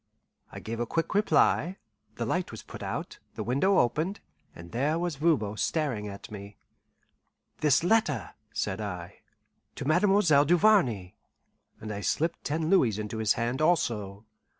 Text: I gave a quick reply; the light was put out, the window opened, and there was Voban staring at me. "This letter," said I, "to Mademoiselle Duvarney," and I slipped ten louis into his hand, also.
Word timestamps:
I 0.51 0.59
gave 0.59 0.79
a 0.79 0.87
quick 0.87 1.13
reply; 1.13 1.77
the 2.15 2.25
light 2.25 2.49
was 2.49 2.63
put 2.63 2.81
out, 2.81 3.19
the 3.35 3.43
window 3.43 3.77
opened, 3.77 4.19
and 4.55 4.71
there 4.71 4.97
was 4.97 5.17
Voban 5.17 5.57
staring 5.57 6.07
at 6.07 6.31
me. 6.31 6.57
"This 7.59 7.83
letter," 7.83 8.31
said 8.51 8.81
I, 8.81 9.19
"to 9.75 9.85
Mademoiselle 9.85 10.45
Duvarney," 10.45 11.13
and 11.79 11.91
I 11.93 12.01
slipped 12.01 12.43
ten 12.43 12.67
louis 12.67 12.97
into 12.97 13.19
his 13.19 13.33
hand, 13.33 13.61
also. 13.61 14.25